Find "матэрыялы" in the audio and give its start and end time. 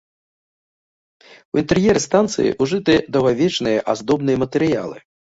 4.45-4.97